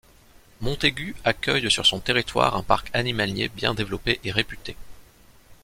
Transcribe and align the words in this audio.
Montaigu 0.61 1.15
accueille 1.25 1.69
sur 1.69 1.85
son 1.85 1.99
territoire 1.99 2.55
un 2.55 2.63
parc 2.63 2.89
animalier 2.95 3.49
bien 3.49 3.75
développé 3.75 4.19
et 4.23 4.31
réputé. 4.31 4.75